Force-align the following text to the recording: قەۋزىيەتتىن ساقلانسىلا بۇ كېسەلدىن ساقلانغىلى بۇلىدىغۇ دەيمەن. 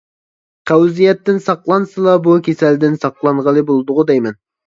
قەۋزىيەتتىن 0.69 1.37
ساقلانسىلا 1.47 2.15
بۇ 2.29 2.35
كېسەلدىن 2.49 2.97
ساقلانغىلى 3.05 3.65
بۇلىدىغۇ 3.71 4.09
دەيمەن. 4.13 4.39